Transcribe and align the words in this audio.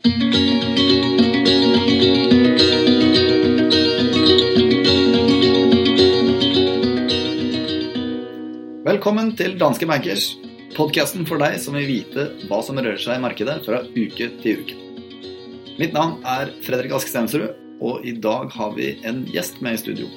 Velkommen 0.00 0.16
til 9.36 9.58
Danske 9.60 9.84
Bankers, 9.84 10.38
podkasten 10.72 11.28
for 11.28 11.36
deg 11.36 11.60
som 11.60 11.76
vil 11.76 11.84
vite 11.84 12.32
hva 12.48 12.62
som 12.64 12.80
rører 12.80 12.96
seg 12.96 13.18
i 13.18 13.20
markedet 13.20 13.60
fra 13.66 13.82
uke 13.92 14.30
til 14.40 14.62
uke. 14.62 14.78
Mitt 15.76 15.92
navn 15.92 16.24
er 16.24 16.48
Fredrik 16.64 16.96
Ask 16.96 17.12
Stensrud, 17.12 17.52
og 17.84 18.00
i 18.00 18.16
dag 18.16 18.48
har 18.56 18.72
vi 18.78 18.96
en 19.04 19.28
gjest 19.28 19.60
med 19.60 19.76
i 19.76 19.82
studio. 19.84 20.08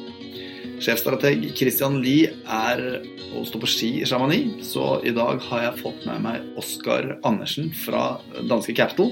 Sjefstrateg 0.80 1.44
Christian 1.60 2.00
Lie 2.00 2.32
er 2.48 3.04
og 3.36 3.44
står 3.52 3.60
på 3.66 3.74
ski 3.76 3.92
i 4.00 4.08
Chamonix, 4.08 4.64
så 4.72 5.04
i 5.04 5.12
dag 5.12 5.44
har 5.50 5.68
jeg 5.68 5.84
fått 5.84 6.08
med 6.08 6.24
meg 6.24 6.40
Oskar 6.56 7.20
Andersen 7.28 7.76
fra 7.84 8.24
danske 8.48 8.80
Capital. 8.80 9.12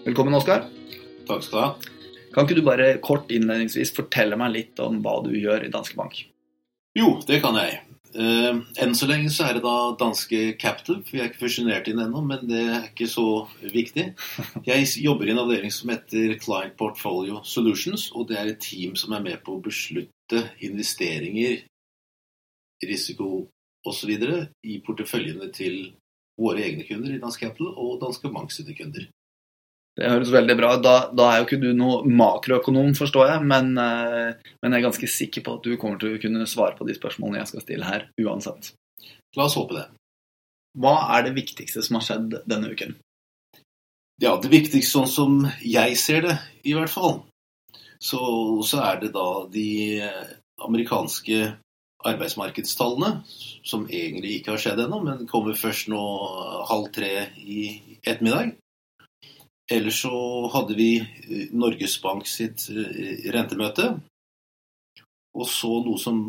Velkommen, 0.00 0.32
Oskar. 0.34 0.62
Takk 1.28 1.42
skal 1.44 1.58
du 1.58 1.60
ha. 1.60 1.96
Kan 2.32 2.46
ikke 2.46 2.56
du 2.56 2.64
bare 2.64 2.92
kort 3.04 3.28
innledningsvis 3.28 3.90
fortelle 3.92 4.38
meg 4.40 4.54
litt 4.54 4.80
om 4.80 4.96
hva 5.04 5.18
du 5.26 5.34
gjør 5.36 5.66
i 5.66 5.72
Danske 5.72 5.98
Bank? 5.98 6.22
Jo, 6.96 7.18
det 7.28 7.42
kan 7.44 7.58
jeg. 7.60 7.82
Uh, 8.14 8.62
enn 8.80 8.96
så 8.96 9.06
lenge 9.10 9.28
så 9.30 9.44
er 9.46 9.58
det 9.58 9.62
da 9.66 9.74
danske 10.00 10.54
Capital. 10.58 11.02
Vi 11.04 11.20
er 11.20 11.28
ikke 11.28 11.42
fusjonert 11.44 11.90
inn 11.92 12.00
ennå, 12.00 12.24
men 12.24 12.48
det 12.48 12.62
er 12.62 12.88
ikke 12.88 13.10
så 13.12 13.26
viktig. 13.60 14.06
Jeg 14.66 14.88
jobber 15.04 15.28
i 15.28 15.34
en 15.34 15.42
avdeling 15.44 15.74
som 15.74 15.92
heter 15.92 16.34
Client 16.40 16.74
Portfolio 16.80 17.44
Solutions, 17.44 18.08
og 18.16 18.30
det 18.32 18.40
er 18.40 18.54
et 18.54 18.64
team 18.64 18.96
som 18.96 19.12
er 19.14 19.26
med 19.28 19.44
på 19.44 19.58
å 19.58 19.62
beslutte 19.62 20.46
investeringer, 20.64 21.60
risiko 22.88 23.50
osv. 23.84 24.16
i 24.64 24.80
porteføljene 24.86 25.52
til 25.52 25.80
våre 26.40 26.64
egne 26.64 26.88
kunder 26.88 27.12
i 27.12 27.20
Dansk 27.20 27.44
Capital 27.44 27.74
og 27.76 27.98
Danske 28.00 28.32
Bank 28.32 28.56
sine 28.56 28.72
kunder. 28.80 29.10
Det 30.00 30.08
høres 30.08 30.30
veldig 30.32 30.54
bra 30.56 30.72
ut. 30.78 30.82
Da, 30.84 30.94
da, 31.12 31.26
er 31.28 31.40
jo 31.40 31.46
ikke 31.46 31.60
du 31.60 31.70
noe 31.76 32.00
makroøkonom, 32.08 32.94
forstår 32.96 33.34
jeg, 33.34 33.44
men, 33.50 33.74
eh, 33.76 34.52
men, 34.62 34.72
jeg 34.72 34.78
er 34.78 34.86
ganske 34.86 35.10
sikker 35.12 35.44
på 35.44 35.58
at 35.58 35.66
du 35.66 35.74
kommer 35.76 36.00
til 36.00 36.16
å 36.16 36.20
kunne 36.22 36.46
svare 36.48 36.72
på 36.78 36.86
de 36.88 36.96
spørsmålene 36.96 37.42
jeg 37.42 37.50
skal 37.52 37.64
stille 37.66 37.88
her, 37.88 38.06
uansett. 38.24 38.72
La 39.36 39.44
oss 39.44 39.58
håpe 39.60 39.76
det. 39.76 39.86
Hva 40.80 40.94
er 41.18 41.26
det 41.26 41.36
viktigste 41.36 41.82
som 41.84 41.98
har 41.98 42.06
skjedd 42.06 42.38
denne 42.48 42.70
uken? 42.72 42.96
Ja, 44.20 44.36
Det 44.40 44.50
viktigste 44.52 44.92
sånn 44.92 45.10
som 45.10 45.36
jeg 45.64 45.96
ser 46.00 46.24
det, 46.28 46.36
i 46.64 46.72
hvert 46.76 46.92
fall, 46.92 47.22
så, 48.00 48.20
så 48.64 48.80
er 48.84 49.02
det 49.04 49.12
da 49.14 49.28
de 49.52 50.00
amerikanske 50.60 51.54
arbeidsmarkedstallene, 52.08 53.22
som 53.64 53.84
egentlig 53.88 54.38
ikke 54.38 54.54
har 54.54 54.64
skjedd 54.64 54.84
ennå, 54.86 55.02
men 55.04 55.28
kommer 55.28 55.56
først 55.56 55.88
nå 55.92 56.00
halv 56.68 56.88
tre 56.96 57.12
i 57.36 57.70
ettermiddag. 58.00 58.56
Ellers 59.70 60.02
så 60.02 60.48
hadde 60.52 60.74
vi 60.74 60.98
eh, 60.98 61.50
Norges 61.54 62.00
Bank 62.02 62.26
sitt 62.26 62.66
eh, 62.74 63.30
rentemøte. 63.30 63.92
Og 65.38 65.46
så 65.46 65.70
noe 65.84 66.00
som 66.00 66.24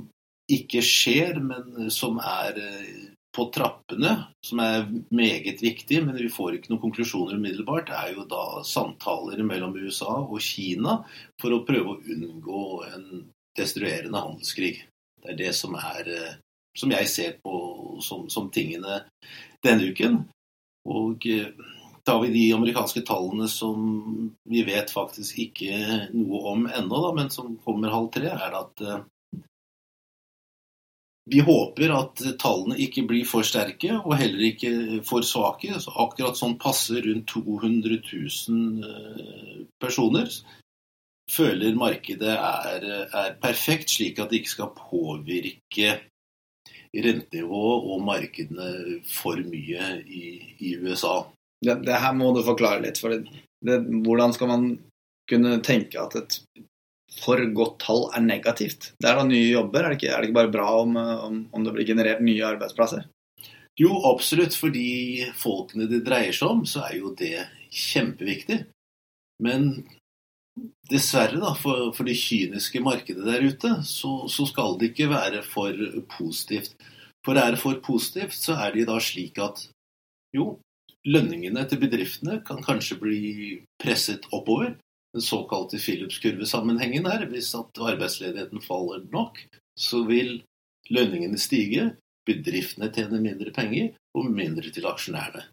ikke 0.52 0.84
skjer, 0.86 1.40
men 1.42 1.90
som 1.94 2.20
er 2.22 2.60
eh, 2.62 3.08
på 3.34 3.48
trappene, 3.56 4.12
som 4.46 4.62
er 4.62 4.86
meget 5.16 5.64
viktig, 5.64 6.04
men 6.06 6.20
vi 6.20 6.30
får 6.30 6.58
ikke 6.58 6.74
noen 6.74 6.84
konklusjoner 6.84 7.40
umiddelbart, 7.40 7.90
er 7.96 8.12
jo 8.14 8.28
da 8.30 8.62
samtaler 8.68 9.42
mellom 9.48 9.74
USA 9.80 10.20
og 10.20 10.38
Kina 10.44 11.00
for 11.42 11.56
å 11.56 11.64
prøve 11.66 11.96
å 11.96 12.02
unngå 12.18 12.66
en 12.92 13.08
destruerende 13.58 14.22
handelskrig. 14.22 14.76
Det 15.22 15.34
er 15.34 15.40
det 15.40 15.54
som 15.56 15.78
er 15.80 16.12
som 16.78 16.92
jeg 16.94 17.08
ser 17.12 17.34
på 17.44 17.56
som, 18.04 18.28
som 18.32 18.52
tingene 18.52 19.02
denne 19.64 19.90
uken. 19.92 20.22
Og 20.92 21.28
da 22.06 22.18
vi 22.22 22.32
de 22.34 22.46
amerikanske 22.56 23.04
tallene 23.06 23.48
som 23.52 23.82
vi 24.50 24.64
vet 24.68 24.92
faktisk 24.94 25.40
ikke 25.40 25.80
noe 26.16 26.44
om 26.54 26.68
ennå, 26.70 27.02
men 27.18 27.30
som 27.34 27.58
kommer 27.66 27.94
halv 27.94 28.10
tre, 28.16 28.32
er 28.34 28.56
at 28.58 28.86
eh, 28.86 29.04
vi 31.32 31.44
håper 31.46 31.94
at 31.94 32.24
tallene 32.42 32.80
ikke 32.82 33.06
blir 33.10 33.28
for 33.30 33.46
sterke 33.46 33.94
og 34.00 34.16
heller 34.18 34.48
ikke 34.50 34.72
for 35.08 35.26
svake. 35.26 35.78
Så 35.80 35.94
akkurat 36.04 36.40
sånn 36.40 36.58
passer 36.62 37.06
rundt 37.06 37.30
200 37.30 38.02
000 38.10 38.90
eh, 38.90 39.62
personer 39.82 40.32
føler 41.32 41.78
markedet 41.80 42.34
er, 42.34 42.88
er 43.08 43.36
perfekt, 43.42 43.94
slik 43.94 44.20
at 44.20 44.32
det 44.32 44.42
ikke 44.42 44.56
skal 44.56 44.74
påvirke 44.76 46.00
rentenivået 46.92 47.86
og 47.94 48.02
markedene 48.04 48.98
for 49.08 49.40
mye 49.48 49.94
i, 50.04 50.26
i 50.60 50.74
USA 50.82 51.22
det, 51.66 51.78
det, 51.86 52.00
her 52.04 52.14
må 52.18 52.32
du 52.36 52.42
forklare 52.46 52.82
litt. 52.84 53.00
For 53.02 53.14
det, 53.14 53.78
hvordan 54.06 54.36
skal 54.36 54.52
man 54.52 54.68
kunne 55.30 55.60
tenke 55.66 56.02
at 56.02 56.18
et 56.20 56.40
for 57.22 57.42
godt 57.56 57.80
tall 57.84 58.06
er 58.16 58.26
negativt? 58.26 58.92
Det 59.00 59.10
er 59.10 59.20
da 59.20 59.26
nye 59.28 59.52
jobber, 59.52 59.84
er 59.84 59.94
det 59.94 60.00
ikke, 60.00 60.12
er 60.12 60.22
det 60.22 60.30
ikke 60.30 60.40
bare 60.42 60.54
bra 60.54 60.68
om, 60.82 60.98
om, 60.98 61.40
om, 61.52 61.66
det 61.66 61.76
blir 61.76 61.90
generert 61.92 62.24
nye 62.24 62.46
arbeidsplasser? 62.48 63.08
Jo, 63.80 63.96
absolutt. 64.10 64.56
For 64.58 64.74
de 64.74 65.32
folkene 65.38 65.88
det 65.92 66.04
dreier 66.08 66.36
seg 66.36 66.56
om, 66.58 66.64
så 66.68 66.86
er 66.88 67.00
jo 67.00 67.16
det 67.18 67.48
kjempeviktig. 67.72 68.62
Men 69.42 69.74
dessverre, 70.92 71.40
da, 71.42 71.54
for, 71.58 71.92
for 71.96 72.08
det 72.08 72.18
kyniske 72.20 72.82
markedet 72.84 73.26
der 73.26 73.46
ute, 73.48 73.78
så, 73.88 74.28
så, 74.30 74.46
skal 74.50 74.78
det 74.80 74.92
ikke 74.92 75.12
være 75.12 75.44
for 75.46 75.78
positivt. 76.12 76.76
For 77.26 77.38
er 77.38 77.54
det 77.54 77.62
for 77.62 77.80
positivt, 77.86 78.36
så 78.36 78.58
er 78.66 78.76
det 78.76 78.88
da 78.90 78.98
slik 79.02 79.40
at 79.42 79.68
jo, 80.36 80.56
Lønningene 81.10 81.64
til 81.66 81.80
bedriftene 81.82 82.42
kan 82.46 82.62
kanskje 82.62 83.00
bli 83.02 83.22
presset 83.82 84.28
oppover. 84.30 84.76
Den 85.16 85.24
såkalte 85.26 85.80
Philips-kurvesammenhengen 85.82 87.08
her. 87.10 87.26
Hvis 87.32 87.56
at 87.58 87.82
arbeidsledigheten 87.82 88.62
faller 88.62 89.02
nok, 89.12 89.40
så 89.78 90.04
vil 90.06 90.44
lønningene 90.94 91.42
stige. 91.42 91.96
Bedriftene 92.26 92.92
tjener 92.94 93.22
mindre 93.22 93.52
penger, 93.52 93.96
og 94.14 94.30
mindre 94.30 94.70
til 94.70 94.86
aksjonærene. 94.86 95.48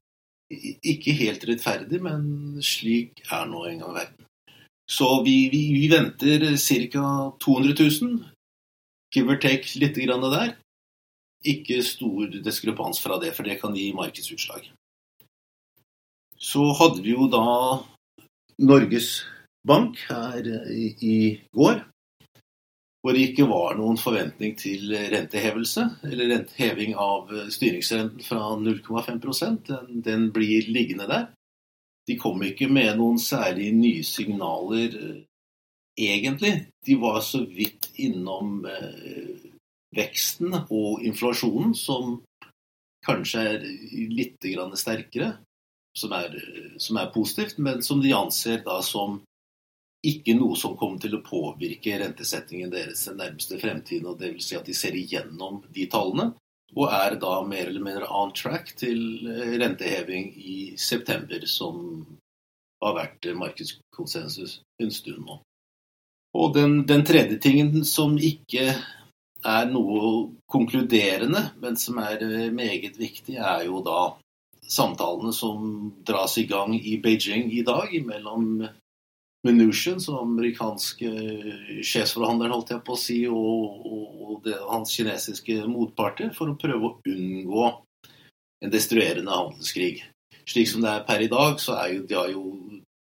Ikke 0.84 1.16
helt 1.16 1.44
rettferdig, 1.48 2.00
men 2.04 2.60
slik 2.65 3.22
er 3.32 3.48
nå 3.48 3.65
engang 3.70 3.94
verden. 3.97 4.25
Så 4.88 5.22
vi, 5.25 5.48
vi, 5.53 5.62
vi 5.72 5.88
venter 5.92 6.44
ca. 6.56 7.04
200 7.41 7.88
000. 8.04 8.25
Give 9.12 9.32
or 9.32 9.41
take 9.41 9.80
litt 9.80 9.97
der. 9.97 10.56
Ikke 11.44 11.82
stor 11.82 12.26
diskrepans 12.44 13.00
fra 13.00 13.16
det, 13.20 13.32
for 13.34 13.48
det 13.48 13.60
kan 13.60 13.76
gi 13.76 13.92
markedsutslag 13.97 14.69
så 16.38 16.72
hadde 16.78 17.03
vi 17.03 17.15
jo 17.16 17.26
da 17.31 17.44
Norges 18.62 19.22
Bank 19.66 19.99
her 20.09 20.47
i, 20.71 20.94
i 21.03 21.16
går. 21.54 21.82
Hvor 23.03 23.15
det 23.15 23.28
ikke 23.28 23.47
var 23.47 23.76
noen 23.78 23.99
forventning 24.00 24.56
til 24.59 24.91
rentehevelse, 24.91 25.84
eller 26.09 26.32
renteheving 26.32 26.97
av 26.98 27.31
styringsrenten 27.54 28.25
fra 28.27 28.54
0,5 28.59 29.21
den, 29.69 30.00
den 30.03 30.28
blir 30.34 30.66
liggende 30.71 31.06
der. 31.10 31.28
De 32.09 32.16
kom 32.19 32.43
ikke 32.43 32.71
med 32.72 32.97
noen 32.98 33.21
særlig 33.22 33.71
nye 33.77 34.04
signaler, 34.06 34.97
egentlig. 35.98 36.54
De 36.87 36.97
var 36.98 37.21
så 37.22 37.43
vidt 37.44 37.91
innom 38.00 38.65
eh, 38.66 39.50
veksten 39.94 40.54
og 40.65 41.04
inflasjonen, 41.06 41.75
som 41.77 42.19
kanskje 43.06 43.44
er 43.53 43.69
litt 44.10 44.48
sterkere 44.81 45.37
som 45.98 46.14
er, 46.16 46.36
som 46.78 46.98
er, 47.00 47.10
positivt, 47.14 47.59
men 47.59 47.82
som 47.82 48.03
de 48.03 48.12
anser 48.16 48.62
da 48.66 48.78
som 48.86 49.20
ikke 50.06 50.36
noe 50.38 50.56
som 50.56 50.76
kommer 50.78 51.00
til 51.03 51.16
å 51.19 51.25
påvirke 51.26 51.97
rentesettingen 51.98 52.70
deres 52.70 53.03
den 53.09 53.19
nærmeste 53.19 53.59
fremtiden. 53.59 54.06
og 54.06 54.20
Dvs. 54.20 54.47
Si 54.47 54.59
at 54.59 54.69
de 54.69 54.76
ser 54.76 54.94
igjennom 54.94 55.64
de 55.75 55.88
tallene, 55.91 56.31
og 56.76 56.92
er 56.92 57.16
da 57.19 57.41
mer 57.48 57.66
eller 57.66 57.82
mindre 57.82 58.10
on 58.12 58.31
track 58.36 58.75
til 58.78 59.26
eh, 59.26 59.56
renteheving 59.59 60.31
i 60.36 60.59
september, 60.78 61.47
som 61.48 62.04
har 62.84 62.94
vært 62.94 63.30
markedskonsensus 63.34 64.60
en 64.78 64.95
stund 64.95 65.24
nå. 65.27 65.41
Og 66.39 66.54
den, 66.54 66.83
den 66.86 67.03
tredje 67.09 67.41
tingen 67.42 67.83
som 67.89 68.18
ikke 68.21 68.77
er 69.47 69.68
noe 69.71 70.28
konkluderende, 70.50 71.48
men 71.62 71.78
som 71.80 71.98
er 72.03 72.22
eh, 72.22 72.50
meget 72.54 72.98
viktig, 73.00 73.39
er 73.39 73.65
jo 73.66 73.83
da 73.86 74.00
samtalene 74.68 75.32
som 75.32 75.92
dras 76.06 76.36
i 76.38 76.44
gang 76.48 76.74
i 76.76 76.98
Beijing 77.03 77.53
i 77.53 77.65
dag 77.66 77.94
mellom 78.04 78.68
Mnuchin, 79.47 80.00
som 80.00 80.18
amerikanske 80.18 81.10
sjefsforhandleren, 81.86 82.53
holdt 82.53 82.72
jeg 82.74 82.84
på 82.84 82.97
å 82.97 83.00
si, 83.00 83.18
og, 83.30 83.86
og, 83.86 84.06
og 84.18 84.41
det, 84.44 84.56
hans 84.66 84.92
kinesiske 84.97 85.60
motparter, 85.70 86.32
for 86.36 86.50
å 86.50 86.59
prøve 86.59 86.91
å 86.91 86.97
unngå 87.06 87.68
en 88.65 88.72
destruerende 88.74 89.30
handelskrig. 89.30 90.03
Slik 90.48 90.68
som 90.71 90.82
det 90.82 90.91
er 90.91 91.06
per 91.06 91.22
i 91.22 91.30
dag, 91.30 91.60
så 91.62 91.76
er 91.78 91.94
jo, 91.94 92.04
de 92.09 92.18
har 92.18 92.32
jo 92.32 92.44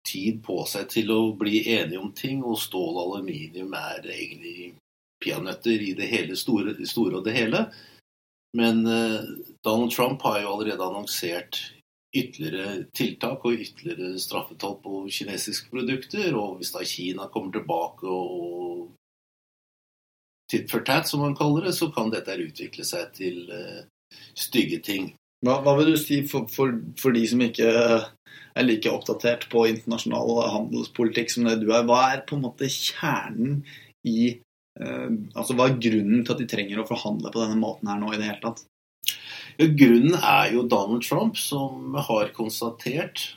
tid 0.08 0.40
på 0.44 0.62
seg 0.66 0.88
til 0.90 1.12
å 1.14 1.20
bli 1.38 1.62
enige 1.76 2.00
om 2.00 2.12
ting, 2.16 2.40
og 2.42 2.58
stål 2.58 2.96
og 2.96 3.02
aluminium 3.04 3.74
er 3.78 4.08
egentlig 4.14 4.72
peanøtter 5.22 5.84
i 5.84 5.92
det 5.98 6.08
hele 6.10 6.36
store, 6.38 6.74
store 6.88 7.20
og 7.20 7.26
det 7.28 7.36
hele. 7.36 7.66
Men 8.56 8.86
eh, 8.86 9.20
Donald 9.64 9.92
Trump 9.92 10.22
har 10.22 10.42
jo 10.42 10.52
allerede 10.52 10.84
annonsert 10.84 11.60
ytterligere 12.12 12.84
tiltak 12.92 13.44
og 13.44 13.56
ytterligere 13.56 14.18
straffetoll 14.20 14.76
på 14.84 15.06
kinesiske 15.08 15.70
produkter. 15.72 16.34
Og 16.36 16.58
hvis 16.60 16.72
da 16.74 16.84
Kina 16.84 17.28
kommer 17.32 17.52
tilbake 17.52 18.08
og 18.08 18.90
tit 20.52 20.68
for 20.70 20.84
tat, 20.84 21.08
som 21.08 21.24
man 21.24 21.36
kaller 21.36 21.68
det, 21.68 21.74
så 21.74 21.88
kan 21.94 22.12
dette 22.12 22.36
utvikle 22.36 22.84
seg 22.84 23.14
til 23.16 23.46
uh, 23.48 23.80
stygge 24.36 24.82
ting. 24.84 25.12
Hva, 25.42 25.62
hva, 25.64 25.74
vil 25.78 25.94
du 25.94 25.98
si 25.98 26.20
for, 26.28 26.44
for, 26.52 26.74
for, 27.00 27.16
de 27.16 27.24
som 27.26 27.40
ikke 27.42 27.70
er 27.72 28.66
like 28.66 28.92
oppdatert 28.92 29.48
på 29.50 29.64
internasjonal 29.70 30.44
handelspolitikk 30.52 31.32
som 31.32 31.48
det 31.48 31.56
du 31.64 31.72
er? 31.72 31.86
Hva 31.88 32.02
er 32.12 32.26
på 32.28 32.36
en 32.36 32.44
måte 32.44 32.68
kjernen 32.70 33.62
i 34.06 34.36
Altså 34.80 35.56
hva 35.56 35.68
er 35.68 35.80
grunnen 35.82 36.22
til 36.24 36.32
at 36.32 36.40
de 36.40 36.48
trenger 36.48 36.80
å 36.80 36.88
forhandle 36.88 37.32
på 37.32 37.42
denne 37.42 37.58
måten 37.60 37.90
her 37.90 37.98
nå 38.00 38.12
i 38.12 38.18
det 38.20 38.30
hele 38.30 38.40
tatt? 38.40 38.62
Ja, 39.60 39.66
grunnen 39.68 40.16
er 40.16 40.54
jo 40.54 40.64
Donald 40.64 41.04
Trump, 41.04 41.36
som 41.36 41.96
har 42.08 42.32
konstatert 42.36 43.28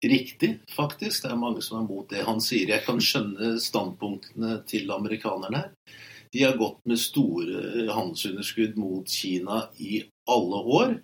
Riktig, 0.00 0.54
faktisk. 0.72 1.26
Det 1.26 1.28
er 1.28 1.36
mange 1.36 1.60
som 1.60 1.82
er 1.82 1.84
mot 1.84 2.06
det 2.08 2.22
han 2.24 2.38
sier. 2.40 2.70
Jeg 2.72 2.86
kan 2.86 3.02
skjønne 3.04 3.58
standpunktene 3.60 4.62
til 4.68 4.88
amerikanerne. 4.94 5.66
De 6.32 6.44
har 6.46 6.56
gått 6.56 6.78
med 6.88 7.00
store 7.02 7.84
handelsunderskudd 7.90 8.78
mot 8.80 9.04
Kina 9.12 9.66
i 9.76 10.00
alle 10.30 10.60
år. 10.78 10.94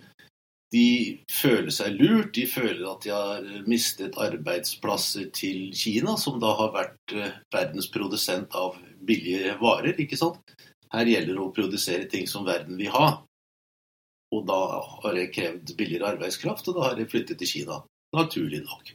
De 0.75 1.23
føler 1.31 1.71
seg 1.71 1.95
lurt. 2.01 2.33
De 2.35 2.47
føler 2.51 2.83
at 2.91 3.05
de 3.05 3.13
har 3.15 3.47
mistet 3.71 4.19
arbeidsplasser 4.19 5.31
til 5.37 5.71
Kina, 5.77 6.17
som 6.19 6.41
da 6.43 6.53
har 6.59 6.73
vært 6.75 7.15
eh, 7.15 7.37
verdens 7.55 7.91
produsent 7.93 8.55
av 8.59 8.79
billige 9.07 9.55
varer. 9.63 9.95
ikke 10.03 10.19
sant? 10.19 10.57
Her 10.93 11.07
gjelder 11.07 11.35
det 11.35 11.43
å 11.45 11.55
produsere 11.55 12.11
ting 12.11 12.27
som 12.31 12.47
verden 12.47 12.79
vil 12.79 12.93
ha. 12.95 13.09
Og 14.35 14.47
da 14.47 14.61
har 15.05 15.15
det 15.15 15.31
krevd 15.35 15.77
billigere 15.79 16.17
arbeidskraft, 16.17 16.67
og 16.69 16.79
da 16.79 16.89
har 16.89 16.99
det 16.99 17.11
flyttet 17.13 17.39
til 17.39 17.53
Kina 17.53 17.81
naturlig 18.17 18.63
nok. 18.65 18.95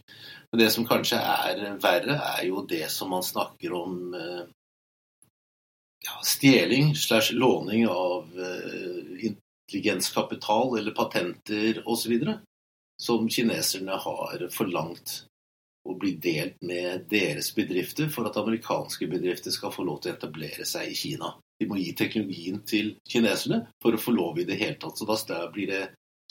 Men 0.52 0.60
det 0.60 0.72
som 0.74 0.88
kanskje 0.88 1.20
er 1.20 1.62
verre, 1.82 2.18
er 2.36 2.48
jo 2.50 2.66
det 2.68 2.88
som 2.92 3.12
man 3.14 3.24
snakker 3.24 3.76
om 3.76 4.16
eh, 4.18 4.44
ja, 6.08 6.18
stjeling 6.26 6.96
slash 6.96 7.32
låning 7.38 7.86
av 7.88 8.26
uh, 8.36 9.32
intelligenskapital 9.72 10.78
eller 10.78 10.92
patenter 10.92 11.82
osv. 11.86 12.20
Som 13.02 13.30
kineserne 13.30 13.92
har 13.92 14.48
forlangt 14.54 15.24
å 15.90 15.96
bli 15.98 16.12
delt 16.22 16.60
med 16.62 17.08
deres 17.10 17.50
bedrifter 17.56 18.12
for 18.14 18.28
at 18.30 18.38
amerikanske 18.38 19.08
bedrifter 19.10 19.52
skal 19.52 19.74
få 19.74 19.86
lov 19.88 20.04
til 20.04 20.12
å 20.12 20.18
etablere 20.20 20.66
seg 20.70 20.92
i 20.92 20.98
Kina. 20.98 21.34
De 21.58 21.66
må 21.70 21.80
gi 21.80 21.96
teknologien 21.98 22.62
til 22.66 22.96
kineserne 23.10 23.64
for 23.82 23.98
å 23.98 24.02
få 24.02 24.14
lov 24.14 24.38
i 24.40 24.46
det 24.46 24.60
hele 24.62 24.78
tatt. 24.82 24.98
Så 24.98 25.08
da 25.30 25.48
blir 25.50 25.72
det 25.72 25.82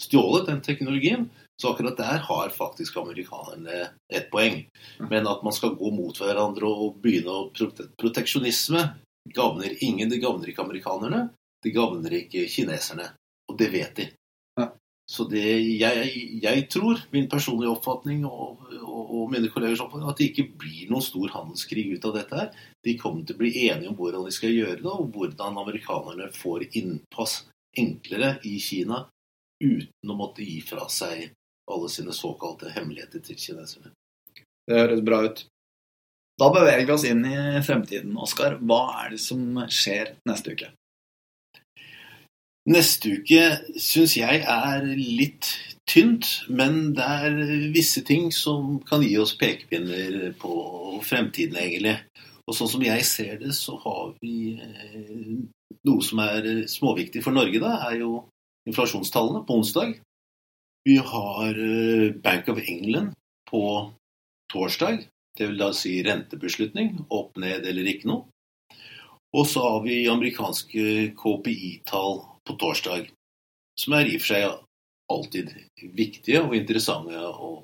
stjålet, 0.01 0.47
den 0.47 0.63
teknologien. 0.63 1.29
Så 1.61 1.73
akkurat 1.73 1.99
der 1.99 2.23
har 2.29 2.55
faktisk 2.55 2.97
amerikanerne 2.97 3.91
et 4.09 4.31
poeng. 4.31 4.63
Men 5.11 5.27
at 5.27 5.43
man 5.43 5.55
skal 5.55 5.75
gå 5.79 5.91
mot 5.95 6.17
hverandre 6.19 6.71
og 6.71 7.03
begynne 7.03 7.35
å 7.35 7.51
Proteksjonisme 7.99 8.87
gagner 9.35 9.75
ingen. 9.85 10.09
Det 10.09 10.23
gagner 10.23 10.51
ikke 10.51 10.65
amerikanerne. 10.65 11.29
Det 11.63 11.75
gagner 11.75 12.15
ikke 12.23 12.47
kineserne. 12.49 13.11
Og 13.51 13.59
det 13.59 13.71
vet 13.75 13.99
de. 13.99 14.07
Så 15.11 15.25
det, 15.27 15.43
jeg, 15.81 16.11
jeg, 16.39 16.67
tror, 16.71 17.01
min 17.11 17.27
personlige 17.31 17.73
oppfatning 17.73 18.21
og, 18.29 18.61
og, 18.79 19.01
og 19.01 19.25
mine 19.33 19.49
kollegers 19.51 19.81
oppfatning, 19.83 20.07
at 20.13 20.21
det 20.21 20.29
ikke 20.31 20.53
blir 20.61 20.93
noen 20.93 21.03
stor 21.03 21.33
handelskrig 21.35 21.89
ut 21.97 22.07
av 22.07 22.15
dette. 22.15 22.39
her. 22.39 22.69
De 22.87 22.95
kommer 23.01 23.25
til 23.27 23.35
å 23.35 23.41
bli 23.41 23.51
enige 23.65 23.91
om 23.91 23.97
hvordan 23.99 24.29
de 24.29 24.35
skal 24.37 24.55
gjøre 24.55 24.79
det, 24.85 24.93
og 24.93 25.11
hvordan 25.17 25.59
amerikanerne 25.65 26.31
får 26.37 26.69
innpass 26.79 27.41
enklere 27.81 28.37
i 28.47 28.55
Kina 28.63 29.03
uten 29.61 30.15
å 30.15 30.17
måtte 30.17 30.47
gi 30.47 30.61
fra 30.63 30.87
seg 30.87 31.33
alle 31.71 31.91
sine 31.91 32.15
såkalte 32.15 32.71
hemmeligheter 32.77 33.27
til 33.27 33.39
kineserne. 33.39 33.91
Det 34.71 34.79
høres 34.79 35.03
bra 35.03 35.25
ut. 35.27 35.43
Da 36.39 36.53
beveger 36.55 36.87
vi 36.87 36.95
oss 36.95 37.09
inn 37.11 37.27
i 37.27 37.61
fremtiden, 37.67 38.15
Oskar. 38.15 38.61
Hva 38.63 38.85
er 39.03 39.17
det 39.17 39.25
som 39.27 39.43
skjer 39.67 40.15
neste 40.31 40.55
uke? 40.55 40.71
Neste 42.71 43.17
uke 43.19 43.41
syns 43.83 44.13
jeg 44.15 44.43
er 44.47 44.85
litt 44.95 45.49
tynt, 45.91 46.27
men 46.47 46.93
det 46.95 47.07
er 47.07 47.39
visse 47.75 48.03
ting 48.07 48.29
som 48.35 48.77
kan 48.87 49.03
gi 49.03 49.17
oss 49.19 49.33
pekepinner 49.41 50.37
på 50.39 50.53
fremtiden, 51.03 51.59
egentlig. 51.59 51.97
Og 52.47 52.55
sånn 52.55 52.71
som 52.71 52.85
jeg 52.85 53.07
ser 53.09 53.41
det, 53.41 53.57
så 53.59 53.75
har 53.83 54.13
vi 54.23 54.55
eh, 54.63 55.41
noe 55.89 56.05
som 56.05 56.23
er 56.23 56.47
småviktig 56.71 57.25
for 57.25 57.35
Norge, 57.35 57.59
da, 57.63 57.77
er 57.89 58.05
jo 58.05 58.25
inflasjonstallene 58.71 59.43
på 59.49 59.59
onsdag. 59.59 59.97
Vi 60.87 60.97
har 61.11 61.59
eh, 61.59 62.11
Bank 62.23 62.55
of 62.55 62.63
England 62.63 63.17
på 63.51 63.65
torsdag. 64.53 65.09
Det 65.39 65.49
vil 65.49 65.59
da 65.59 65.73
si 65.75 65.99
rentebeslutning. 66.07 67.01
Opp, 67.11 67.35
ned 67.41 67.67
eller 67.67 67.91
ikke 67.91 68.11
noe. 68.11 68.27
Og 69.35 69.47
så 69.47 69.63
har 69.63 69.83
vi 69.85 70.05
amerikanske 70.11 71.13
KPI-tall 71.19 72.19
på 72.51 72.59
torsdag. 72.61 73.09
Som 73.79 73.97
er 73.97 74.11
i 74.11 74.19
og 74.19 74.25
for 74.25 74.35
seg 74.35 74.59
alltid 75.11 75.55
viktige 75.97 76.43
og 76.45 76.55
interessante 76.59 77.19
å, 77.19 77.55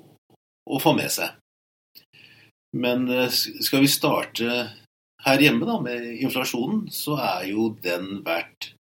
å 0.67 0.79
få 0.83 0.95
med 0.97 1.11
seg. 1.13 1.35
Men 2.75 3.07
eh, 3.11 3.29
skal 3.31 3.83
vi 3.83 3.91
starte 3.91 4.57
her 5.27 5.43
hjemme 5.43 5.67
da, 5.67 5.77
med 5.81 6.05
inflasjonen, 6.21 6.87
så 6.93 7.17
er 7.19 7.47
jo 7.51 7.69
den 7.83 8.21
vært 8.25 8.71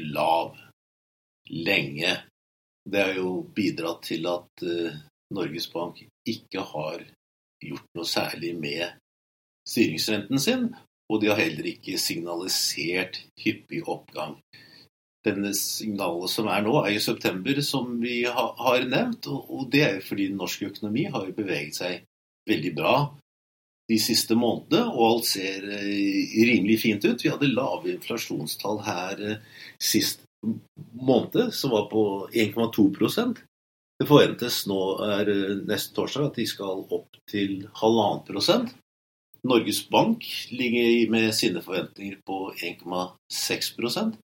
lav 0.00 0.56
lenge. 1.50 2.16
Det 2.84 3.02
har 3.02 3.18
jo 3.18 3.36
bidratt 3.54 4.02
til 4.08 4.26
at 4.28 4.64
uh, 4.64 4.96
Norges 5.34 5.68
Bank 5.72 6.00
ikke 6.28 6.64
har 6.72 7.04
gjort 7.64 7.86
noe 7.96 8.08
særlig 8.08 8.54
med 8.58 8.96
styringsrenten 9.68 10.40
sin, 10.40 10.66
og 11.08 11.20
de 11.22 11.30
har 11.30 11.40
heller 11.40 11.68
ikke 11.70 12.00
signalisert 12.00 13.22
hyppig 13.40 13.84
oppgang. 13.88 14.36
Denne 15.24 15.54
signalet 15.56 16.32
som 16.32 16.48
er 16.52 16.64
nå, 16.66 16.74
er 16.82 16.96
i 16.96 17.02
september, 17.02 17.60
som 17.64 17.96
vi 18.02 18.22
ha, 18.28 18.48
har 18.60 18.84
nevnt. 18.88 19.28
Og, 19.30 19.66
det 19.72 19.84
er 19.86 19.94
jo 19.98 20.08
fordi 20.10 20.28
norsk 20.36 20.66
økonomi 20.68 21.06
har 21.12 21.30
beveget 21.36 21.78
seg 21.80 22.02
veldig 22.50 22.72
bra 22.76 22.96
de 23.88 23.96
siste 24.00 24.36
månedene, 24.36 24.84
og 24.92 25.06
alt 25.08 25.26
ser 25.28 25.64
uh, 25.64 26.36
rimelig 26.48 26.78
fint 26.84 27.04
ut. 27.04 27.24
Vi 27.24 27.32
hadde 27.32 27.50
lave 27.52 27.92
inflasjonstall 27.94 28.80
her 28.84 29.24
uh, 29.34 29.64
sist 29.80 30.24
måned, 30.92 31.52
som 31.56 31.72
var 31.72 31.88
på 31.92 32.28
1,2% 32.32 33.40
Det 34.00 34.06
forventes 34.08 34.64
nå 34.68 34.80
er 35.06 35.28
eh, 35.30 35.52
neste 35.64 35.94
torsdag 35.96 36.26
at 36.26 36.38
de 36.40 36.44
skal 36.50 36.82
opp 36.92 37.16
til 37.30 37.62
halvannen 37.78 38.24
prosent. 38.26 38.74
Norges 39.46 39.82
Bank 39.88 40.24
ligger 40.50 41.10
med 41.12 41.30
sine 41.36 41.62
forventninger 41.62 42.18
på 42.26 42.52
1,6 42.58 44.16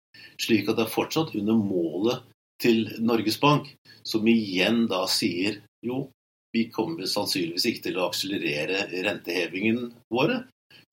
slik 0.42 0.70
at 0.70 0.80
det 0.80 0.86
er 0.88 0.94
fortsatt 0.94 1.36
under 1.40 1.58
målet 1.60 2.24
til 2.62 2.88
Norges 3.00 3.40
Bank, 3.40 3.70
som 4.04 4.28
igjen 4.28 4.86
da 4.92 5.06
sier 5.12 5.62
jo, 5.86 6.08
vi 6.54 6.66
kommer 6.74 7.06
sannsynligvis 7.08 7.68
ikke 7.70 7.86
til 7.88 8.00
å 8.00 8.08
akselerere 8.10 8.88
rentehevingen 9.06 9.92
våre, 10.12 10.42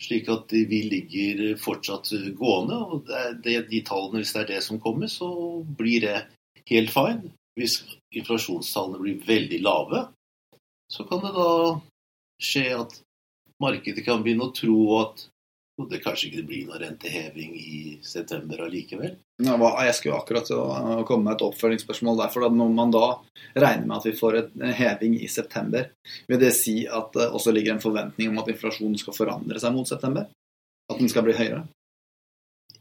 slik 0.02 0.28
at 0.32 0.52
vi 0.52 0.82
ligger 0.90 1.56
fortsatt 1.60 2.12
gående. 2.36 2.76
og 2.76 3.08
det 3.42 3.62
De 3.70 3.80
tallene, 3.86 4.20
hvis 4.20 4.34
det 4.36 4.42
er 4.42 4.50
det 4.54 4.62
som 4.66 4.80
kommer, 4.80 5.08
så 5.08 5.30
blir 5.78 6.04
det 6.04 6.18
helt 6.68 6.92
fine. 6.92 7.32
Hvis 7.56 7.80
inflasjonstallene 8.12 9.00
blir 9.00 9.22
veldig 9.24 9.62
lave, 9.64 10.02
så 10.92 11.06
kan 11.08 11.24
det 11.24 11.32
da 11.34 11.50
skje 12.42 12.66
at 12.76 12.98
markedet 13.62 14.04
kan 14.04 14.20
begynne 14.22 14.50
å 14.50 14.54
tro 14.54 14.76
at 15.00 15.24
det 15.90 16.00
kanskje 16.00 16.30
ikke 16.30 16.44
blir 16.48 16.68
noen 16.68 16.80
renteheving 16.80 17.52
i 17.60 17.80
september 18.04 18.62
allikevel. 18.64 19.12
Ja, 19.44 19.56
jeg 19.84 19.96
skulle 19.98 20.16
akkurat 20.16 20.48
komme 21.08 21.26
med 21.26 21.34
et 21.34 21.44
oppfølgingsspørsmål 21.44 22.22
der. 22.22 22.30
for 22.32 22.48
Når 22.48 22.70
man 22.72 22.94
da 22.94 23.06
regner 23.52 23.84
med 23.84 23.96
at 23.98 24.06
vi 24.08 24.16
får 24.16 24.38
en 24.40 24.72
heving 24.72 25.18
i 25.20 25.28
september, 25.28 25.90
vil 26.28 26.40
det 26.40 26.54
si 26.56 26.86
at 26.88 27.12
det 27.12 27.28
også 27.28 27.52
ligger 27.52 27.74
en 27.74 27.84
forventning 27.84 28.32
om 28.32 28.40
at 28.40 28.48
inflasjonen 28.48 28.96
skal 28.96 29.16
forandre 29.16 29.60
seg 29.60 29.74
mot 29.76 29.88
september? 29.88 30.30
At 30.88 30.98
den 30.98 31.12
skal 31.12 31.26
bli 31.26 31.36
høyere? 31.36 31.66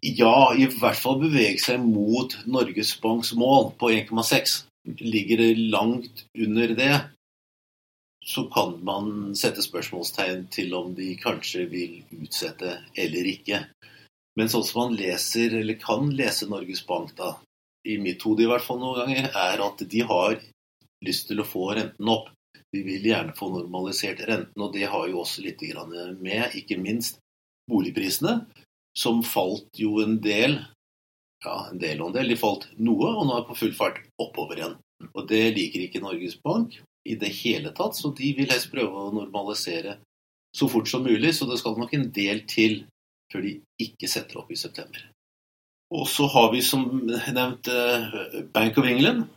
Ja, 0.05 0.53
i 0.55 0.67
hvert 0.69 0.99
fall 0.99 1.19
bevege 1.19 1.59
seg 1.59 1.83
mot 1.83 2.31
Norges 2.47 2.93
Banks 3.01 3.33
mål 3.35 3.73
på 3.79 3.91
1,6. 3.91 4.61
Ligger 5.01 5.41
det 5.41 5.55
langt 5.73 6.25
under 6.37 6.75
det, 6.77 6.93
så 8.25 8.43
kan 8.49 8.79
man 8.85 9.35
sette 9.37 9.61
spørsmålstegn 9.61 10.47
til 10.53 10.73
om 10.73 10.93
de 10.97 11.11
kanskje 11.21 11.67
vil 11.69 11.99
utsette 12.17 12.71
eller 12.97 13.27
ikke. 13.29 13.59
Men 14.35 14.49
sånn 14.51 14.65
som 14.65 14.81
man 14.81 14.95
leser, 14.97 15.53
eller 15.61 15.77
kan 15.79 16.09
lese 16.09 16.49
Norges 16.49 16.81
Bank, 16.87 17.13
da, 17.15 17.35
i 17.85 17.99
mitt 18.01 18.23
hode 18.25 18.43
i 18.43 18.49
hvert 18.49 18.65
fall 18.65 18.81
noen 18.81 19.03
ganger, 19.03 19.29
er 19.29 19.61
at 19.63 19.83
de 19.91 20.01
har 20.09 20.39
lyst 21.05 21.29
til 21.29 21.39
å 21.39 21.47
få 21.47 21.69
renten 21.77 22.09
opp. 22.09 22.31
De 22.73 22.81
vil 22.83 23.05
gjerne 23.07 23.35
få 23.37 23.51
normalisert 23.53 24.25
renten, 24.27 24.57
og 24.57 24.73
det 24.73 24.89
har 24.91 25.05
jo 25.07 25.21
også 25.21 25.45
litt 25.45 25.61
med, 26.19 26.57
ikke 26.57 26.79
minst 26.81 27.21
boligprisene, 27.69 28.39
som 28.97 29.21
falt 29.23 29.69
jo 29.77 30.01
en 30.01 30.17
del. 30.23 30.57
Ja, 31.45 31.69
en 31.69 31.79
del 31.79 32.01
og 32.01 32.09
en 32.09 32.17
del. 32.17 32.33
De 32.33 32.41
falt 32.41 32.67
noe, 32.81 33.13
og 33.13 33.29
nå 33.29 33.37
er 33.37 33.47
på 33.47 33.59
full 33.61 33.77
fart 33.77 34.01
oppover 34.17 34.59
igjen. 34.59 34.75
Og 35.13 35.29
det 35.29 35.45
liker 35.55 35.85
ikke 35.85 36.01
Norges 36.01 36.39
Bank 36.41 36.81
i 37.05 37.15
det 37.21 37.31
hele 37.43 37.71
tatt, 37.77 37.97
så 37.97 38.11
de 38.17 38.31
vil 38.37 38.49
helst 38.51 38.71
prøve 38.73 39.05
å 39.07 39.13
normalisere 39.13 39.99
så 40.55 40.69
fort 40.71 40.89
som 40.89 41.03
mulig. 41.05 41.35
Så 41.35 41.47
det 41.49 41.59
skal 41.61 41.77
nok 41.79 41.93
en 41.93 42.09
del 42.15 42.43
til 42.49 42.83
før 43.31 43.45
de 43.45 43.55
ikke 43.81 44.09
setter 44.09 44.41
opp 44.41 44.51
i 44.53 44.59
september. 44.59 45.03
Og 45.95 46.07
så 46.09 46.27
har 46.31 46.51
vi 46.53 46.63
som 46.65 46.85
nevnt 47.05 47.69
eh, 47.69 48.41
Bank 48.53 48.77
of 48.81 48.89
England. 48.89 49.27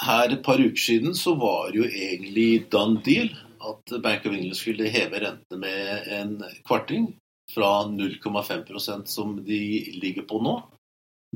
Her 0.00 0.32
et 0.32 0.44
par 0.46 0.60
uker 0.60 0.80
siden 0.80 1.16
så 1.18 1.34
var 1.38 1.70
det 1.70 1.82
jo 1.82 1.88
egentlig 1.88 2.70
done 2.72 3.02
deal 3.04 3.32
at 3.60 3.96
Bank 4.02 4.24
of 4.24 4.32
England 4.32 4.56
skulle 4.56 4.88
heve 4.92 5.20
rentene 5.20 5.60
med 5.60 6.12
en 6.16 6.36
kvarting 6.64 7.10
fra 7.52 7.82
0,5% 7.90 9.10
som 9.10 9.34
de 9.44 9.60
ligger 10.00 10.24
på 10.30 10.40
nå. 10.42 10.54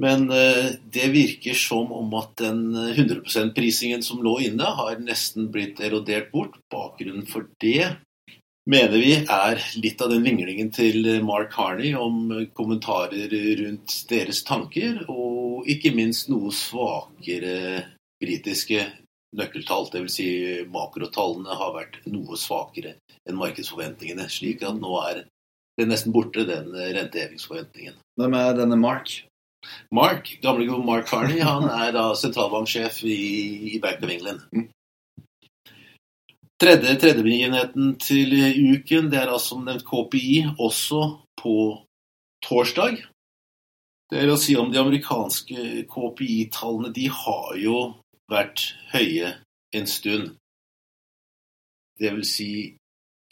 Men 0.00 0.30
eh, 0.30 0.74
det 0.90 1.10
virker 1.14 1.54
som 1.54 1.92
om 1.94 2.14
at 2.18 2.34
den 2.40 2.74
100 2.74 3.20
%-prisingen 3.22 4.02
som 4.02 4.22
lå 4.24 4.40
inne, 4.48 4.66
har 4.78 4.98
nesten 4.98 5.52
blitt 5.54 5.80
erodert 5.80 6.32
bort. 6.32 6.58
Bakgrunnen 6.72 7.28
for 7.30 7.46
det 7.62 7.94
mener 8.70 8.96
vi 8.96 9.12
er 9.20 9.60
litt 9.76 10.00
av 10.02 10.10
den 10.10 10.24
vinglingen 10.24 10.70
til 10.74 11.06
Mark 11.22 11.52
Carney 11.52 11.92
om 11.94 12.32
kommentarer 12.56 13.30
rundt 13.60 13.96
deres 14.10 14.42
tanker, 14.46 15.04
og 15.06 15.68
ikke 15.70 15.94
minst 15.94 16.30
noe 16.32 16.50
svakere 16.54 17.84
britiske 18.22 18.86
nøkkeltall. 19.36 19.86
Dvs. 19.92 20.16
Si 20.16 20.28
makrotallene 20.72 21.58
har 21.60 21.74
vært 21.76 22.00
noe 22.10 22.38
svakere 22.40 22.96
enn 23.28 23.38
markedsforventningene. 23.38 24.26
Slik 24.32 24.64
at 24.66 24.80
nå 24.80 24.96
er 25.04 25.22
det 25.78 25.88
nesten 25.90 26.14
borte, 26.14 26.46
den 26.46 26.70
rentehevingsforventningen. 26.72 27.98
Hvem 28.18 28.36
er 28.38 28.58
denne 28.58 28.78
Mark? 28.78 29.10
Mark, 29.94 30.38
gamle 30.42 30.78
Mark 30.84 31.08
Farney, 31.08 31.40
han 31.44 31.68
er 31.70 31.92
da 31.94 32.10
sentralbanksjef 32.18 33.02
i, 33.04 33.18
i 33.74 33.80
Bank 33.82 34.02
of 34.04 34.10
England. 34.10 34.70
Tredje 36.60 36.94
tredjebegivenheten 37.02 37.96
til 37.98 38.30
uken 38.76 39.10
det 39.12 39.18
er 39.20 39.32
altså 39.32 39.56
som 39.56 39.64
nevnt 39.66 39.84
KPI 39.88 40.44
også 40.54 41.00
på 41.40 41.56
torsdag. 42.46 43.02
Det 44.10 44.20
er 44.22 44.30
å 44.30 44.38
si 44.38 44.54
om 44.56 44.70
de 44.70 44.78
amerikanske 44.78 45.84
KPI-tallene 45.90 46.92
de 46.94 47.08
har 47.10 47.56
jo 47.58 47.78
vært 48.30 48.68
høye 48.92 49.34
en 49.74 49.88
stund. 49.90 50.34
Det 51.98 52.12
vil 52.14 52.26
si 52.28 52.50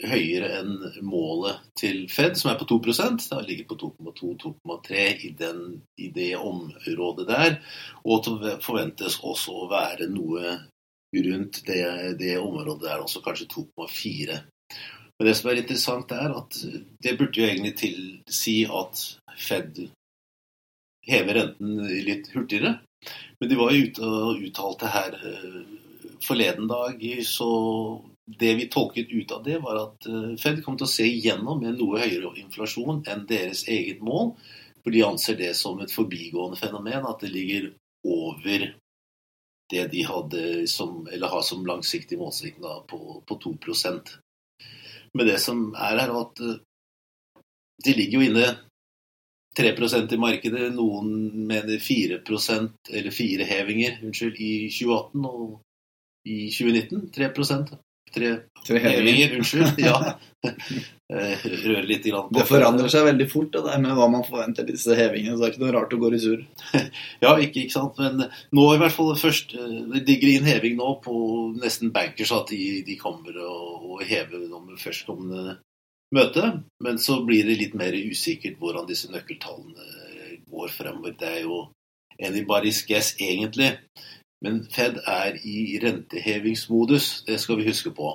høyere 0.09 0.49
enn 0.59 0.73
målet 1.07 1.63
til 1.79 2.05
Fed, 2.11 2.37
som 2.39 2.53
er 2.53 2.59
på 2.61 2.67
2% 2.71 3.29
Det 3.29 3.37
har 3.37 3.47
ligget 3.47 3.69
på 3.71 3.79
2,2-2,3 3.83 5.05
i, 5.29 5.33
i, 5.99 6.09
det 6.15 6.31
området 6.37 7.29
der. 7.29 7.59
Og 8.05 8.29
det 8.43 8.59
forventes 8.65 9.21
også 9.23 9.65
å 9.65 9.71
være 9.71 10.11
noe 10.13 10.57
rundt 11.13 11.63
det, 11.67 11.85
det 12.21 12.37
området 12.41 12.89
der, 12.89 13.03
også 13.05 13.23
kanskje 13.25 13.51
2,4. 13.53 14.39
Men 15.19 15.29
det 15.29 15.35
som 15.39 15.51
er 15.51 15.61
interessant, 15.61 16.13
er 16.17 16.33
at 16.35 16.57
det 17.05 17.19
burde 17.19 17.41
jo 17.43 17.49
egentlig 17.49 17.77
tilsi 17.79 18.63
at 18.67 19.03
Fed 19.39 19.85
hever 21.07 21.39
renten 21.39 21.83
litt 22.07 22.31
hurtigere. 22.35 22.79
Men 23.41 23.51
de 23.51 23.59
var 23.59 23.73
jo 23.75 23.87
ute 23.87 24.09
og 24.09 24.43
uttalte 24.47 24.91
her 24.93 25.17
eh, 25.19 25.63
forleden 26.23 26.69
dag, 26.71 27.01
så 27.27 27.51
det 28.39 28.55
vi 28.55 28.69
tolket 28.69 29.11
ut 29.11 29.33
av 29.33 29.43
det, 29.45 29.59
var 29.59 29.79
at 29.81 30.07
eh, 30.07 30.35
Fed 30.41 30.63
kom 30.65 30.77
til 30.79 30.89
å 30.89 30.93
se 30.93 31.07
igjennom 31.09 31.63
en 31.65 31.79
noe 31.79 32.01
høyere 32.03 32.33
inflasjon 32.43 33.03
enn 33.11 33.27
deres 33.29 33.67
eget 33.69 34.03
mål. 34.05 34.35
For 34.83 34.95
de 34.95 35.05
anser 35.07 35.39
det 35.39 35.53
som 35.59 35.81
et 35.81 35.95
forbigående 35.95 36.59
fenomen, 36.59 37.07
at 37.07 37.23
det 37.23 37.31
ligger 37.31 37.71
over 38.03 38.73
det 39.73 39.87
de 39.93 40.03
hadde 40.05 40.67
som, 40.69 41.07
eller 41.07 41.33
har 41.33 41.45
som 41.47 41.63
langsiktig 41.67 42.19
målsetting 42.19 42.59
på, 42.89 43.23
på 43.27 43.39
2 43.45 43.55
Men 45.15 45.27
det 45.27 45.39
som 45.41 45.71
er 45.75 46.03
her, 46.03 46.13
at 46.21 46.41
eh, 46.41 46.61
de 47.85 47.95
ligger 47.97 48.21
jo 48.21 48.27
inne 48.31 48.47
3 49.57 49.73
i 50.13 50.19
markedet. 50.19 50.73
Noen 50.75 51.47
mener 51.47 51.79
4% 51.79 52.91
eller 52.91 53.11
fire 53.11 53.45
hevinger 53.45 54.01
unnskyld, 54.03 54.37
i 54.41 54.69
2018 54.71 55.27
og 55.27 55.61
i 56.25 56.51
2019 56.51 57.11
3 57.11 57.29
Tre, 58.13 58.31
Tre 58.67 58.83
hevinger. 58.83 59.39
Unnskyld. 59.39 59.81
Ja. 59.89 60.19
Eh, 61.13 61.43
rører 61.45 61.85
litt 61.87 62.07
grann 62.09 62.27
på. 62.27 62.35
Det 62.35 62.47
forandrer 62.49 62.91
seg 62.91 63.05
veldig 63.07 63.27
fort, 63.31 63.51
det 63.55 63.61
der 63.67 63.81
med 63.83 63.93
hva 63.95 64.09
man 64.11 64.25
forventer 64.27 64.67
disse 64.67 64.97
hevingene. 64.97 65.37
Så 65.37 65.43
det 65.43 65.49
er 65.49 65.53
ikke 65.53 65.63
noe 65.63 65.75
rart 65.77 65.93
å 65.95 66.01
gå 66.03 66.11
i 66.17 66.21
sur. 66.23 66.41
ja, 67.25 67.35
ikke, 67.37 67.67
ikke, 67.67 67.75
sant. 67.75 68.01
Men 68.01 68.25
nå 68.57 68.65
i 68.73 68.81
hvert 68.81 68.97
fall 68.97 69.13
først 69.21 69.55
Det 69.55 70.03
digger 70.09 70.33
inn 70.33 70.49
heving 70.49 70.79
nå 70.81 70.95
på 71.05 71.15
nesten 71.63 71.93
bankers 71.95 72.33
at 72.35 72.51
de, 72.51 72.81
de 72.87 72.97
kommer 73.01 73.37
og, 73.45 73.93
og 73.93 74.07
hever 74.09 74.49
om 74.57 74.73
førstkommende 74.81 75.59
møte. 76.17 76.55
Men 76.85 76.99
så 77.03 77.21
blir 77.27 77.47
det 77.49 77.61
litt 77.61 77.77
mer 77.79 77.95
usikkert 77.97 78.59
hvordan 78.61 78.89
disse 78.89 79.13
nøkkeltallene 79.13 79.87
går 80.53 80.75
fremover. 80.75 81.15
Det 81.19 81.29
er 81.29 81.45
jo 81.47 81.63
anybody's 82.23 82.83
guess, 82.89 83.15
egentlig. 83.21 83.77
Men 84.43 84.59
Fed 84.67 84.97
er 85.07 85.37
i 85.47 85.79
rentehevingsmodus, 85.79 87.23
det 87.29 87.37
skal 87.39 87.61
vi 87.61 87.69
huske 87.69 87.93
på. 87.95 88.09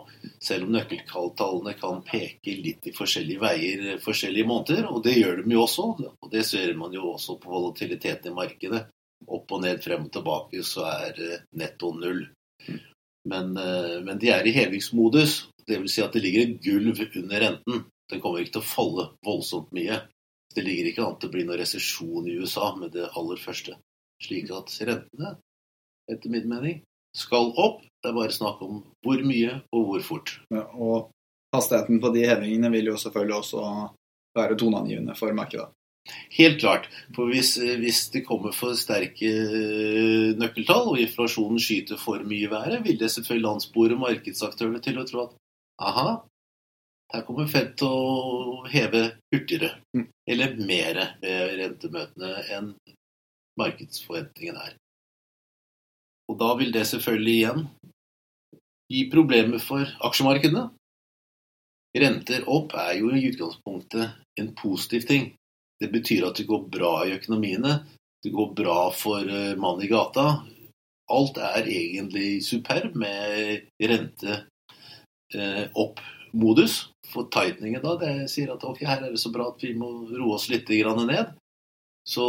Selv 0.44 0.68
om 0.68 0.74
nøkkeltallene 0.76 1.72
kan 1.80 2.02
peke 2.08 2.56
litt 2.66 2.90
i 2.90 2.94
forskjellige 2.96 3.40
veier 3.40 4.02
forskjellige 4.04 4.50
måneder. 4.50 4.90
Og 4.92 5.06
det 5.06 5.16
gjør 5.16 5.40
de 5.46 5.56
jo 5.56 5.64
også. 5.64 5.86
Og 6.12 6.32
det 6.34 6.44
ser 6.50 6.74
man 6.80 6.96
jo 6.96 7.14
også 7.14 7.38
på 7.40 7.54
volatiliteten 7.54 8.34
i 8.34 8.36
markedet. 8.36 8.84
Opp 9.24 9.56
og 9.56 9.64
ned, 9.64 9.80
frem 9.84 10.04
og 10.10 10.12
tilbake, 10.14 10.66
så 10.68 10.84
er 10.92 11.24
netto 11.58 11.94
null. 11.96 12.26
Men, 13.28 13.56
eh, 13.58 13.98
men 14.04 14.20
de 14.20 14.30
er 14.36 14.48
i 14.48 14.56
hevingsmodus. 14.56 15.48
Dvs. 15.68 15.96
Si 15.96 16.04
at 16.04 16.14
det 16.14 16.26
ligger 16.28 16.44
et 16.44 16.60
gulv 16.64 17.02
under 17.24 17.44
renten. 17.48 17.88
Den 18.12 18.22
kommer 18.24 18.44
ikke 18.44 18.60
til 18.60 18.66
å 18.66 18.74
falle 18.76 19.10
voldsomt 19.24 19.72
mye. 19.76 20.04
Det 20.56 20.64
ligger 20.64 20.92
ikke 20.92 21.08
an 21.08 21.20
til 21.20 21.30
å 21.30 21.34
bli 21.34 21.48
noen 21.48 21.60
resesjon 21.60 22.28
i 22.28 22.38
USA 22.40 22.74
med 22.76 22.96
det 22.96 23.10
aller 23.16 23.40
første. 23.40 23.80
Slik 24.24 24.52
at 24.52 24.72
rentene 24.88 25.36
etter 26.12 26.34
min 26.34 26.50
mening, 26.50 26.82
skal 27.16 27.54
opp. 27.58 27.84
Det 28.02 28.12
er 28.12 28.18
bare 28.18 28.34
snakk 28.34 28.62
om 28.66 28.82
hvor 29.06 29.24
mye 29.26 29.62
og 29.74 29.88
hvor 29.90 30.04
fort. 30.06 30.36
Ja, 30.54 30.68
og 30.74 31.10
hastigheten 31.56 32.02
på 32.04 32.12
de 32.14 32.28
hevingene 32.30 32.72
vil 32.74 32.92
jo 32.92 33.00
selvfølgelig 33.02 33.40
også 33.42 33.64
være 34.38 34.58
toneangivende 34.60 35.16
for 35.18 35.34
markedet. 35.34 35.72
Helt 36.32 36.60
klart. 36.62 36.88
For 37.16 37.28
hvis, 37.32 37.56
hvis, 37.58 38.06
det 38.14 38.24
kommer 38.28 38.54
for 38.56 38.78
sterke 38.80 39.28
eh, 39.28 40.38
nøkkeltall, 40.40 40.94
og 40.94 41.02
inflasjonen 41.04 41.60
skyter 41.60 42.00
for 42.00 42.24
mye 42.24 42.48
i 42.48 42.52
været, 42.52 42.80
vil 42.86 43.00
det 43.00 43.12
selvfølgelig 43.12 43.52
anspore 43.52 44.00
markedsaktørene 44.00 44.80
til 44.84 45.02
å 45.02 45.06
tro 45.10 45.26
at 45.26 45.36
aha, 45.90 46.08
her 47.14 47.24
kommer 47.28 47.48
Fed 47.52 47.76
til 47.80 47.92
å 47.92 48.64
heve 48.72 49.04
hurtigere, 49.34 49.78
mm. 49.96 50.08
eller 50.28 50.58
mer 50.60 51.02
ved 51.22 51.54
rentemøtene 51.62 52.34
enn 52.56 52.74
markedsforventningen 53.60 54.60
er. 54.60 54.76
Og 56.28 56.40
da 56.40 56.54
vil 56.60 56.74
det 56.76 56.88
selvfølgelig 56.90 57.36
igjen 57.38 57.68
gi 58.92 59.06
problemer 59.12 59.62
for 59.64 59.88
aksjemarkedene. 60.08 60.68
Renter 61.98 62.46
opp 62.52 62.76
er 62.78 62.98
jo 63.00 63.12
i 63.16 63.26
utgangspunktet 63.30 64.42
en 64.42 64.52
positiv 64.58 65.08
ting. 65.08 65.32
Det 65.80 65.90
betyr 65.94 66.28
at 66.28 66.40
det 66.40 66.48
går 66.50 66.68
bra 66.74 66.92
i 67.06 67.16
økonomiene. 67.16 67.80
Det 68.24 68.34
går 68.34 68.54
bra 68.58 68.90
for 68.96 69.24
eh, 69.24 69.56
mannen 69.60 69.86
i 69.86 69.90
gata. 69.92 70.28
Alt 71.14 71.40
er 71.40 71.70
egentlig 71.72 72.44
superb 72.44 72.98
med 73.00 73.68
rente 73.80 74.40
eh, 75.34 75.66
opp-modus. 75.74 76.88
For 77.08 77.30
tighteningen 77.32 77.84
da, 77.84 77.94
det 78.02 78.14
sier 78.32 78.52
at 78.52 78.66
ok, 78.68 78.82
her 78.84 79.06
er 79.06 79.14
det 79.14 79.22
så 79.22 79.32
bra 79.32 79.48
at 79.54 79.62
vi 79.64 79.72
må 79.78 79.92
roe 80.10 80.34
oss 80.36 80.50
litt 80.52 80.68
ned. 80.68 81.38
Så 82.08 82.28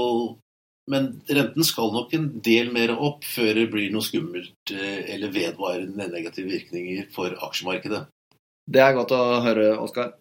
men 0.91 1.11
renten 1.29 1.67
skal 1.67 1.93
nok 1.95 2.15
en 2.17 2.29
del 2.45 2.73
mer 2.75 2.95
opp 2.95 3.27
før 3.27 3.53
det 3.61 3.67
blir 3.73 3.91
noe 3.95 4.05
skummelt 4.05 4.73
eh, 4.75 5.05
eller 5.15 5.33
vedvarende 5.35 6.09
negative 6.13 6.51
virkninger 6.51 7.11
for 7.15 7.37
aksjemarkedet. 7.49 8.07
Det 8.69 8.83
er 8.85 8.97
godt 8.97 9.15
å 9.17 9.23
høre, 9.45 9.71
Oskar. 9.81 10.17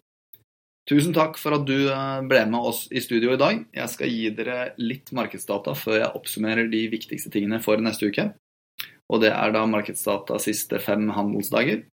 Tusen 0.88 1.12
takk 1.12 1.36
for 1.36 1.58
at 1.58 1.66
du 1.68 1.90
eh, 1.92 2.20
ble 2.28 2.44
med 2.48 2.68
oss 2.70 2.86
i 2.88 3.02
studio 3.04 3.34
i 3.34 3.40
dag. 3.40 3.60
Jeg 3.76 3.92
skal 3.92 4.12
gi 4.12 4.30
dere 4.36 4.72
litt 4.80 5.12
markedsdata 5.16 5.76
før 5.76 6.00
jeg 6.00 6.14
oppsummerer 6.16 6.70
de 6.72 6.86
viktigste 6.92 7.32
tingene 7.34 7.60
for 7.64 7.80
neste 7.82 8.08
uke. 8.08 8.30
Og 9.08 9.22
det 9.24 9.32
er 9.34 9.52
da 9.52 9.64
markedsdata 9.68 10.40
siste 10.40 10.80
fem 10.84 11.08
handelsdager. 11.16 11.84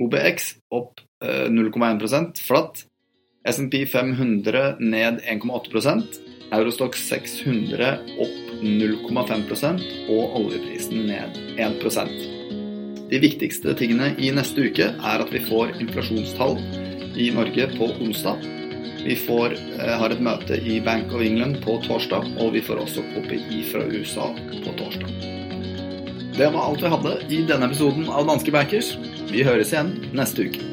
OBX 0.00 0.54
opp 0.72 1.00
0,1 1.20 2.04
eh, 2.16 2.44
flatt. 2.46 2.84
SMP 3.48 3.86
500 3.88 4.80
ned 4.80 5.20
1,8 5.24 6.39
Eurostock 6.52 6.96
600 6.98 7.90
opp 8.18 8.38
0,5% 8.60 9.84
og 10.10 10.36
oljeprisen 10.40 11.06
ned 11.06 11.38
1% 11.62 12.24
De 13.10 13.20
viktigste 13.22 13.74
tingene 13.78 14.12
i 14.18 14.32
neste 14.34 14.66
uke 14.66 14.88
er 14.92 15.24
at 15.24 15.30
vi 15.34 15.42
får 15.46 15.76
inflasjonstall 15.82 16.58
i 17.20 17.30
Norge 17.34 17.66
på 17.74 17.88
onsdag. 18.02 18.42
Vi 19.02 19.16
får, 19.18 19.56
eh, 19.56 19.94
har 19.98 20.14
et 20.14 20.22
møte 20.22 20.56
i 20.62 20.78
Bank 20.80 21.12
of 21.12 21.24
England 21.24 21.58
på 21.64 21.80
torsdag, 21.86 22.26
og 22.38 22.52
vi 22.54 22.62
får 22.62 22.84
også 22.84 23.02
KPI 23.14 23.62
fra 23.72 23.82
USA 23.90 24.30
på 24.62 24.76
torsdag. 24.78 25.10
Det 26.36 26.52
var 26.54 26.70
alt 26.70 26.82
vi 26.82 26.94
hadde 26.94 27.16
i 27.28 27.42
denne 27.48 27.66
episoden 27.66 28.08
av 28.08 28.26
Danske 28.30 28.52
Bankers. 28.54 28.96
Vi 29.30 29.42
høres 29.42 29.72
igjen 29.74 29.96
neste 30.14 30.46
uke. 30.46 30.69